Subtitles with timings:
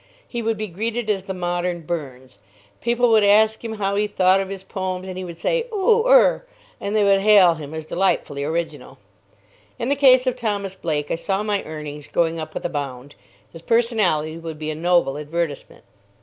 [0.27, 2.39] He would be greeted as the modern Burns.
[2.81, 6.07] People would ask him how he thought of his poems, and he would say, "Oo
[6.07, 6.43] er!"
[6.79, 8.97] and they would hail him as delightfully original.
[9.77, 13.13] In the case of Thomas Blake I saw my earnings going up with a bound.
[13.51, 15.83] His personality would be a noble advertisement.